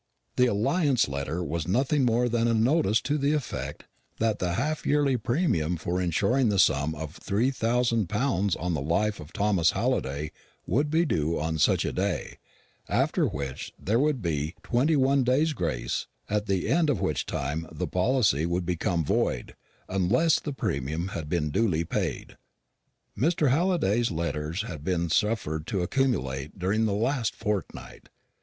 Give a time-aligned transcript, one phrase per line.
[0.35, 3.83] The "Alliance" letter was nothing more than a notice to the effect
[4.17, 8.81] that the half yearly premium for insuring the sum of three thousand pounds on the
[8.81, 10.31] life of Thomas Halliday
[10.65, 12.39] would be due on such a day,
[12.89, 17.67] after which there would be twenty one days' grace, at the end of which time
[17.71, 19.55] the policy would become void,
[19.87, 22.37] unless the premium had been duly paid.
[23.15, 23.51] Mr.
[23.51, 28.09] Halliday's letters had been suffered to accumulate during the last fortnight.